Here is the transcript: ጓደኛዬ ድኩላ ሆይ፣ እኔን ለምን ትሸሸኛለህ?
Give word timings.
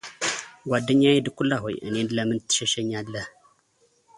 ጓደኛዬ 0.69 1.15
ድኩላ 1.25 1.51
ሆይ፣ 1.63 1.75
እኔን 1.87 2.07
ለምን 2.17 2.39
ትሸሸኛለህ? 2.47 3.25